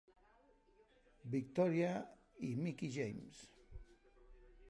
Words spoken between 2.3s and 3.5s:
y Mickie James.